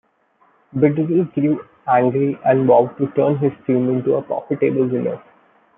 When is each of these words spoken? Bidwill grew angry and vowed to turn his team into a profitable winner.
Bidwill 0.75 1.25
grew 1.35 1.63
angry 1.85 2.35
and 2.43 2.65
vowed 2.65 2.97
to 2.97 3.05
turn 3.15 3.37
his 3.37 3.51
team 3.67 3.87
into 3.87 4.15
a 4.15 4.21
profitable 4.23 4.87
winner. 4.87 5.21